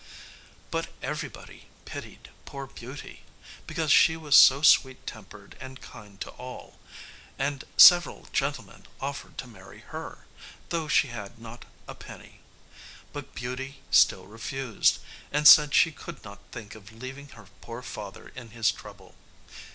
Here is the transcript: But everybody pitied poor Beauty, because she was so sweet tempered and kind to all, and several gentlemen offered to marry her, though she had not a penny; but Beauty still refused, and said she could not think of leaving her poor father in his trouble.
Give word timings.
But 0.71 0.87
everybody 1.03 1.67
pitied 1.85 2.31
poor 2.45 2.65
Beauty, 2.65 3.21
because 3.67 3.91
she 3.91 4.17
was 4.17 4.35
so 4.35 4.63
sweet 4.63 5.05
tempered 5.05 5.55
and 5.59 5.79
kind 5.79 6.19
to 6.21 6.31
all, 6.31 6.79
and 7.37 7.65
several 7.77 8.27
gentlemen 8.33 8.87
offered 8.99 9.37
to 9.37 9.45
marry 9.47 9.81
her, 9.81 10.25
though 10.69 10.87
she 10.87 11.09
had 11.09 11.37
not 11.37 11.65
a 11.87 11.93
penny; 11.93 12.39
but 13.13 13.35
Beauty 13.35 13.79
still 13.91 14.25
refused, 14.25 14.97
and 15.31 15.47
said 15.47 15.75
she 15.75 15.91
could 15.91 16.23
not 16.23 16.39
think 16.51 16.73
of 16.73 16.91
leaving 16.91 17.27
her 17.37 17.45
poor 17.61 17.83
father 17.83 18.29
in 18.29 18.49
his 18.49 18.71
trouble. 18.71 19.13